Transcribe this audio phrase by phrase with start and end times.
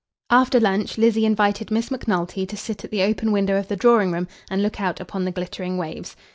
[0.31, 4.11] After lunch Lizzie invited Miss Macnulty to sit at the open window of the drawing
[4.11, 6.15] room and look out upon the "glittering waves."